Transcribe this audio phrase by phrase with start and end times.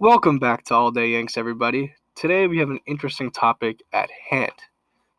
[0.00, 1.94] Welcome back to All Day Yanks, everybody.
[2.14, 4.54] Today we have an interesting topic at hand.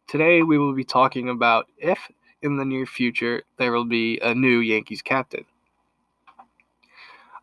[0.08, 2.00] Today we will be talking about if
[2.42, 5.46] in the near future there will be a new Yankees captain.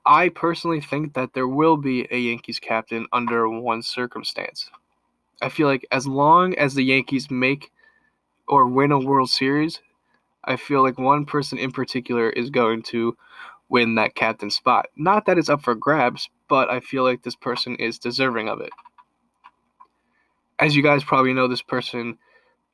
[0.04, 4.68] I personally think that there will be a Yankees captain under one circumstance.
[5.40, 7.70] I feel like as long as the Yankees make
[8.48, 9.80] or win a World Series,
[10.42, 13.16] I feel like one person in particular is going to
[13.68, 14.86] win that captain spot.
[14.96, 18.60] Not that it's up for grabs, but I feel like this person is deserving of
[18.60, 18.70] it.
[20.58, 22.18] As you guys probably know, this person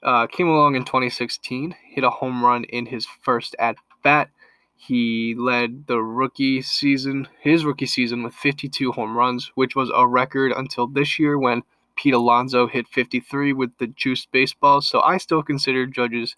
[0.03, 4.31] uh, came along in 2016, hit a home run in his first at bat.
[4.77, 10.07] He led the rookie season, his rookie season, with 52 home runs, which was a
[10.07, 11.63] record until this year when
[11.97, 14.81] Pete Alonso hit 53 with the juiced baseball.
[14.81, 16.37] So I still consider Judge's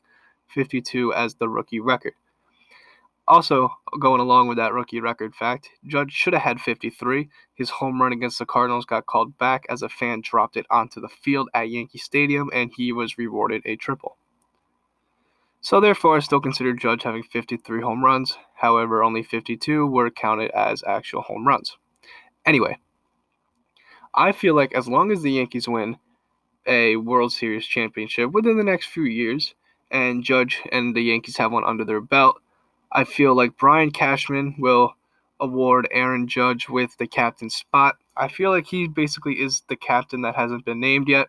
[0.48, 2.14] 52 as the rookie record.
[3.29, 7.29] Also, going along with that rookie record fact, Judge should have had 53.
[7.55, 11.01] His home run against the Cardinals got called back as a fan dropped it onto
[11.01, 14.17] the field at Yankee Stadium, and he was rewarded a triple.
[15.61, 18.39] So, therefore, I still consider Judge having 53 home runs.
[18.55, 21.77] However, only 52 were counted as actual home runs.
[22.45, 22.79] Anyway,
[24.15, 25.99] I feel like as long as the Yankees win
[26.65, 29.57] a World Series championship within the next few years,
[29.91, 32.41] and Judge and the Yankees have one under their belt,
[32.97, 34.94] I feel like Brian Cashman will
[35.39, 37.98] award Aaron Judge with the captain spot.
[38.16, 41.28] I feel like he basically is the captain that hasn't been named yet.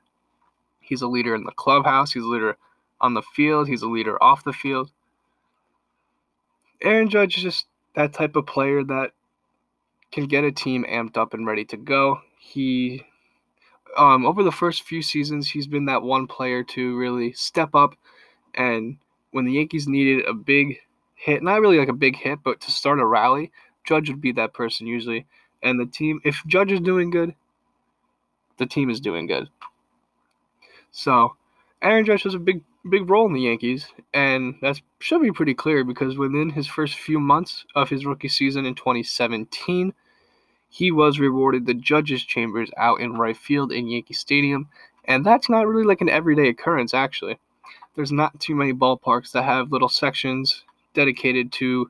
[0.80, 2.58] He's a leader in the clubhouse, he's a leader
[3.02, 4.92] on the field, he's a leader off the field.
[6.82, 9.12] Aaron Judge is just that type of player that
[10.14, 12.22] can get a team amped up and ready to go.
[12.40, 13.04] He
[13.98, 17.94] um, over the first few seasons, he's been that one player to really step up.
[18.56, 19.00] And
[19.32, 20.78] when the Yankees needed a big
[21.18, 23.52] hit, not really like a big hit, but to start a rally,
[23.84, 25.26] Judge would be that person usually.
[25.64, 27.36] And the team, if Judge is doing good,
[28.58, 29.50] the team is doing good.
[30.92, 31.36] So,
[31.82, 35.54] Aaron Judge has a big, big role in the Yankees, and that should be pretty
[35.54, 39.94] clear because within his first few months of his rookie season in 2017,
[40.70, 44.70] he was rewarded the Judges Chambers out in right field in Yankee Stadium,
[45.06, 47.40] and that's not really like an everyday occurrence, actually.
[47.96, 50.64] There's not too many ballparks that have little sections
[50.98, 51.90] dedicated to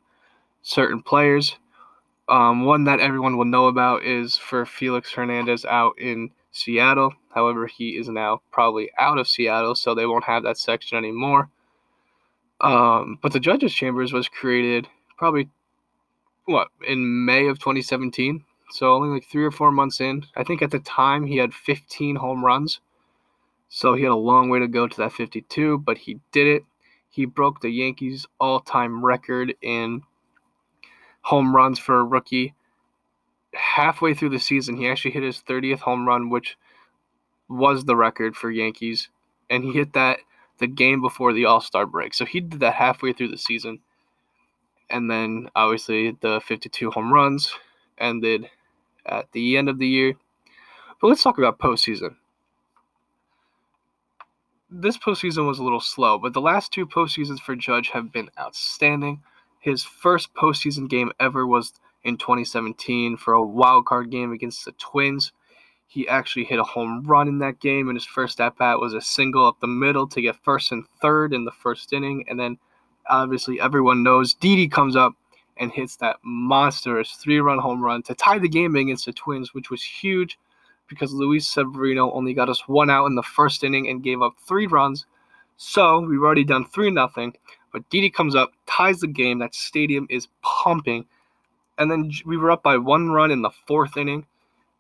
[0.62, 1.57] certain players.
[2.29, 7.13] Um, one that everyone will know about is for Felix Hernandez out in Seattle.
[7.34, 11.50] However, he is now probably out of Seattle, so they won't have that section anymore.
[12.59, 15.50] Um, but the Judges Chambers was created probably
[16.46, 18.44] what in May of 2017.
[18.72, 20.25] So only like three or four months in.
[20.35, 22.81] I think at the time he had 15 home runs.
[23.69, 26.66] So he had a long way to go to that 52, but he did it.
[27.09, 30.03] He broke the Yankees' all time record in
[31.22, 32.53] home runs for a rookie.
[33.53, 36.57] Halfway through the season, he actually hit his 30th home run, which
[37.50, 39.09] was the record for Yankees.
[39.50, 40.19] And he hit that
[40.59, 42.13] the game before the All Star break.
[42.13, 43.79] So he did that halfway through the season.
[44.90, 47.51] And then obviously the 52 home runs
[47.97, 48.50] ended
[49.06, 50.13] at the end of the year.
[51.01, 52.16] But let's talk about postseason
[54.69, 58.29] this postseason was a little slow, but the last two postseasons for Judge have been
[58.39, 59.22] outstanding.
[59.59, 61.73] His first postseason game ever was
[62.03, 65.31] in 2017 for a wild card game against the Twins.
[65.88, 68.94] He actually hit a home run in that game, and his first at bat was
[68.94, 72.25] a single up the middle to get first and third in the first inning.
[72.28, 72.57] And then,
[73.09, 75.13] obviously, everyone knows Didi comes up
[75.55, 79.53] and hits that monstrous three run home run to tie the game against the Twins,
[79.53, 80.38] which was huge
[80.87, 84.35] because Luis Severino only got us one out in the first inning and gave up
[84.47, 85.05] three runs.
[85.57, 87.33] So we've already done 3 nothing.
[87.73, 89.39] But Didi comes up, ties the game.
[89.39, 91.05] That stadium is pumping.
[91.77, 94.25] And then we were up by one run in the fourth inning.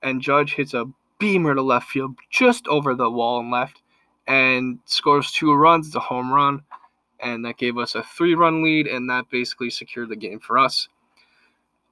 [0.01, 0.85] And Judge hits a
[1.19, 3.81] beamer to left field just over the wall and left
[4.27, 5.87] and scores two runs.
[5.87, 6.61] It's a home run.
[7.19, 8.87] And that gave us a three run lead.
[8.87, 10.87] And that basically secured the game for us.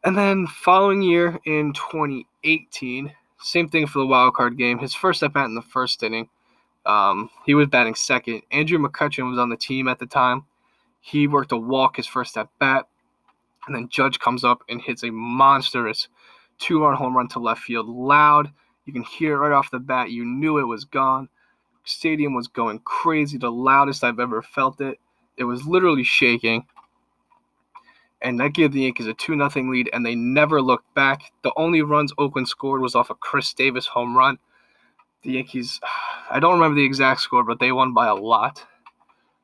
[0.03, 3.11] And then following year in 2018,
[3.45, 4.79] same thing for the wild card game.
[4.79, 6.27] His first at bat in the first inning,
[6.85, 8.41] um, he was batting second.
[8.51, 10.45] Andrew McCutchen was on the team at the time.
[10.99, 12.87] He worked a walk his first at bat,
[13.67, 16.07] and then Judge comes up and hits a monstrous
[16.57, 17.87] two-run home run to left field.
[17.87, 18.51] Loud,
[18.85, 20.09] you can hear it right off the bat.
[20.09, 21.29] You knew it was gone.
[21.83, 24.99] Stadium was going crazy, the loudest I've ever felt it.
[25.37, 26.65] It was literally shaking
[28.25, 31.31] and that gave the Yankees a 2 0 lead, and they never looked back.
[31.43, 34.39] The only runs Oakland scored was off a Khris Davis home run.
[35.23, 35.79] The Yankees,
[36.31, 38.65] I don't remember the exact score, but they won by a lot.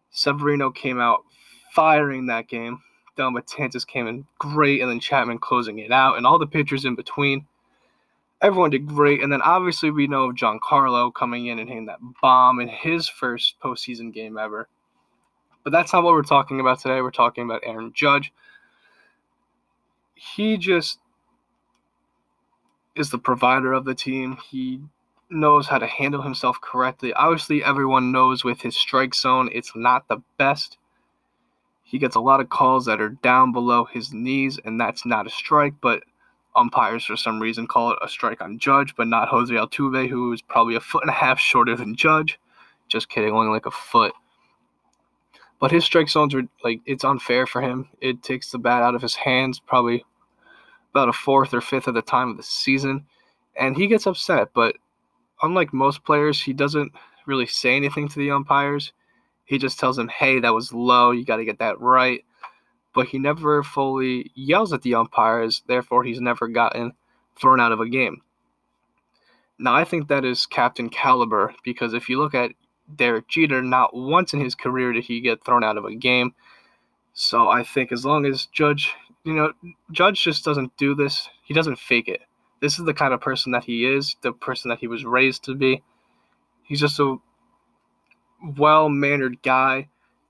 [0.09, 1.23] Severino came out
[1.73, 2.81] firing that game.
[3.17, 6.85] Dellin Betances came in great, and then Chapman closing it out, and all the pitchers
[6.85, 7.45] in between.
[8.41, 9.21] everyone did great.
[9.21, 13.07] And then obviously we know of Giancarlo coming in and hitting that bomb in his
[13.07, 14.67] first postseason game ever.
[15.63, 17.01] But that's not what we're talking about today.
[17.01, 18.33] We're talking about Aaron Judge.
[20.21, 20.99] He just
[22.95, 24.37] is the provider of the team.
[24.37, 24.79] He
[25.31, 27.11] knows how to handle himself correctly.
[27.13, 30.77] Obviously, everyone knows with his strike zone, it's not the best.
[31.83, 35.25] He gets a lot of calls that are down below his knees, and that's not
[35.25, 36.03] a strike, but
[36.55, 40.31] umpires for some reason call it a strike on Judge, but not Jose Altuve, who
[40.33, 42.39] is probably a foot and a half shorter than Judge.
[42.87, 44.13] Just kidding, only like a foot.
[45.59, 47.89] But his strike zones are like it's unfair for him.
[48.01, 50.05] It takes the bat out of his hands probably
[50.91, 53.05] about a fourth or fifth of the time of the season,
[53.55, 54.49] and he gets upset.
[54.53, 54.75] But
[55.41, 56.91] unlike most players, he doesn't
[57.25, 58.93] really say anything to the umpires.
[59.45, 61.11] He just tells them, "Hey, that was low.
[61.11, 62.23] You got to get that right."
[62.93, 66.93] but he never fully yells at the umpires, therefore, he's never gotten
[67.39, 68.21] thrown out of a game.
[69.57, 72.51] Now, I think that is captain caliber because if you look at
[72.95, 76.33] Derek Jeter, not once in his career did he get thrown out of a game.
[77.13, 78.93] So I think as long as Judge,
[79.23, 79.53] you know,
[79.91, 82.21] Judge just doesn't do this, he doesn't fake it.
[82.61, 85.43] This is the kind of person that he is, the person that he was raised
[85.45, 85.81] to be.
[86.63, 87.17] He's just a
[88.57, 89.89] well mannered guy,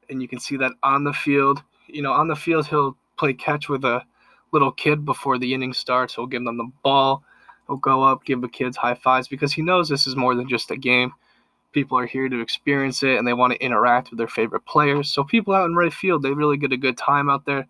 [0.10, 1.62] and you can see that on the field
[1.92, 4.04] you know, on the field, he'll play catch with a
[4.52, 6.16] little kid before the inning starts.
[6.16, 7.24] He'll give them the ball.
[7.68, 10.50] He'll go up, give the kids high fives because he knows this is more than
[10.50, 11.14] just a game.
[11.72, 15.10] People are here to experience it and they want to interact with their favorite players.
[15.10, 17.68] So people out in right field, they really get a good time out there.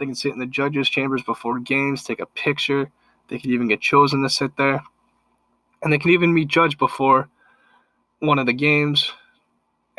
[0.00, 2.90] They can sit in the judges' chambers before games, take a picture.
[3.28, 4.82] They can even get chosen to sit there.
[5.84, 7.28] And they can even meet Judge before
[8.18, 9.12] one of the games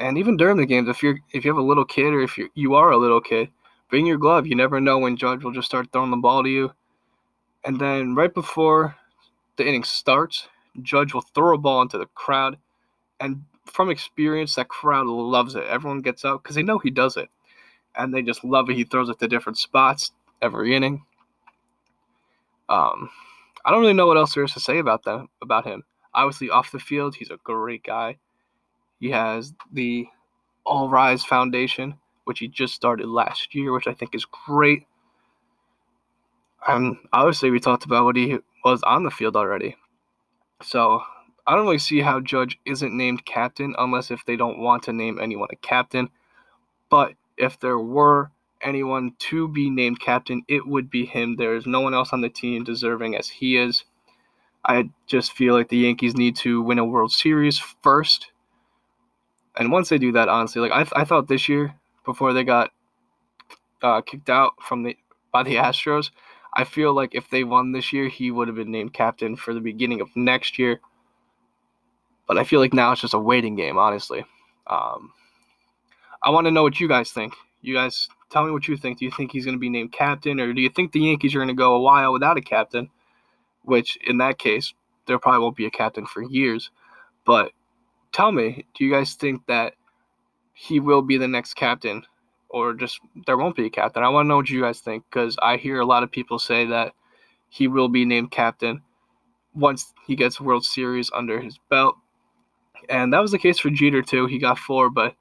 [0.01, 2.37] and even during the games, if you're if you have a little kid or if
[2.37, 3.49] you you are a little kid,
[3.89, 4.47] bring your glove.
[4.47, 6.71] You never know when Judge will just start throwing the ball to you.
[7.63, 8.95] And then right before
[9.57, 10.47] the inning starts,
[10.81, 12.57] Judge will throw a ball into the crowd,
[13.19, 15.65] and from experience, that crowd loves it.
[15.65, 17.29] Everyone gets out because they know he does it,
[17.95, 18.75] and they just love it.
[18.75, 20.11] He throws it to different spots
[20.41, 21.03] every inning.
[22.69, 23.09] Um,
[23.65, 25.83] I don't really know what else there is to say about that about him.
[26.13, 28.17] Obviously, off the field, he's a great guy.
[28.99, 30.07] He has the
[30.65, 31.95] All Rise Foundation,
[32.25, 34.85] which he just started last year, which I think is great.
[36.67, 39.75] And obviously, we talked about what he was on the field already.
[40.61, 41.01] So
[41.47, 44.93] I don't really see how Judge isn't named captain unless if they don't want to
[44.93, 46.09] name anyone a captain.
[46.89, 48.31] But if there were
[48.61, 51.35] anyone to be named captain, it would be him.
[51.35, 53.83] There is no one else on the team deserving as he is.
[54.65, 58.31] I just feel like the Yankees need to win a World Series first
[59.57, 61.75] and once they do that, honestly, like I, th- I thought this year
[62.05, 62.71] before they got
[63.81, 64.97] uh, kicked out from the
[65.31, 66.11] by the Astros,
[66.53, 69.53] I feel like if they won this year, he would have been named captain for
[69.53, 70.79] the beginning of next year.
[72.27, 74.25] But I feel like now it's just a waiting game, honestly.
[74.67, 75.13] Um,
[76.23, 77.33] I want to know what you guys think.
[77.61, 78.99] You guys tell me what you think.
[78.99, 81.35] Do you think he's going to be named captain, or do you think the Yankees
[81.35, 82.89] are going to go a while without a captain?
[83.63, 84.73] Which, in that case,
[85.05, 86.71] there probably won't be a captain for years.
[87.25, 87.51] But
[88.11, 89.73] tell me, do you guys think that
[90.53, 92.03] he will be the next captain
[92.49, 94.03] or just there won't be a captain?
[94.03, 96.39] I want to know what you guys think because I hear a lot of people
[96.39, 96.93] say that
[97.49, 98.81] he will be named captain
[99.53, 101.95] once he gets World Series under his belt.
[102.89, 104.25] And that was the case for Jeter too.
[104.25, 105.15] He got four, but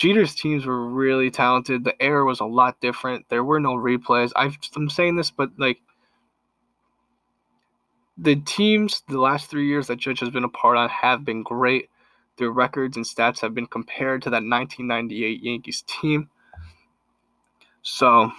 [0.00, 1.84] Jeter's teams were really talented.
[1.84, 3.28] The era was a lot different.
[3.28, 4.32] There were no replays.
[4.34, 5.78] i am saying this, but like
[8.16, 11.42] the teams the last three years that Judge has been a part on have been
[11.42, 11.90] great.
[12.38, 16.30] Their records and stats have been compared to that 1998 Yankees team.
[17.82, 18.32] So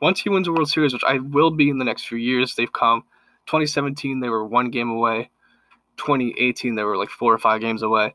[0.00, 2.54] once he wins a World Series, which I will be in the next few years,
[2.54, 3.02] they've come.
[3.48, 5.28] 2017, they were one game away.
[5.98, 8.14] 2018, they were like four or five games away.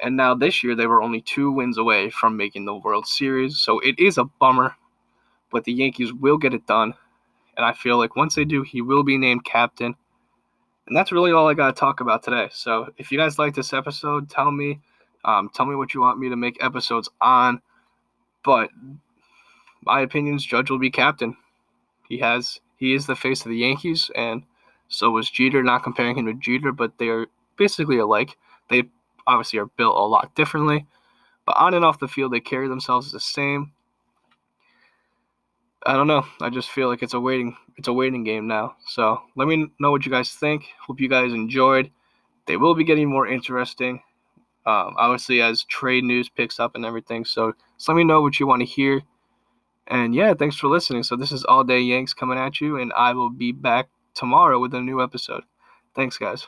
[0.00, 3.58] And now this year, they were only two wins away from making the World Series.
[3.58, 4.76] So it is a bummer,
[5.50, 6.94] but the Yankees will get it done.
[7.56, 9.96] And I feel like once they do, he will be named captain.
[10.86, 12.48] And that's really all I got to talk about today.
[12.52, 14.80] So if you guys like this episode, tell me.
[15.24, 17.60] Um, tell me what you want me to make episodes on.
[18.44, 18.70] But
[19.82, 21.36] my opinions, Judge will be captain.
[22.08, 24.44] He has he is the face of the Yankees, and
[24.88, 25.62] so was Jeter.
[25.62, 27.26] Not comparing him to Jeter, but they are
[27.56, 28.36] basically alike.
[28.70, 28.84] They
[29.28, 30.86] obviously are built a lot differently,
[31.46, 33.72] but on and off the field, they carry themselves the same.
[35.86, 36.26] I don't know.
[36.40, 38.76] I just feel like it's a waiting it's a waiting game now.
[38.86, 40.64] So let me know what you guys think.
[40.84, 41.90] Hope you guys enjoyed.
[42.46, 44.02] They will be getting more interesting,
[44.66, 47.24] um, obviously as trade news picks up and everything.
[47.24, 49.02] So just let me know what you want to hear.
[49.86, 51.04] And yeah, thanks for listening.
[51.04, 54.58] So this is All Day Yanks coming at you, and I will be back tomorrow
[54.58, 55.44] with a new episode.
[55.94, 56.46] Thanks, guys.